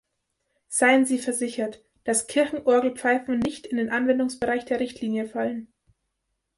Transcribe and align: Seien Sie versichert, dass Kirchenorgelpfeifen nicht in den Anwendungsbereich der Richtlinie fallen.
Seien 0.67 1.05
Sie 1.05 1.19
versichert, 1.19 1.83
dass 2.05 2.25
Kirchenorgelpfeifen 2.25 3.37
nicht 3.37 3.67
in 3.67 3.77
den 3.77 3.91
Anwendungsbereich 3.91 4.65
der 4.65 4.79
Richtlinie 4.79 5.27
fallen. 5.29 5.71